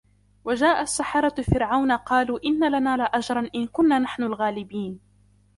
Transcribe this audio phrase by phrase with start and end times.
[0.45, 4.99] وَجَاءَ السَّحَرَةُ فِرْعَوْنَ قَالُوا إِنَّ لَنَا لَأَجْرًا إِنْ كُنَّا نَحْنُ الْغَالِبِينَ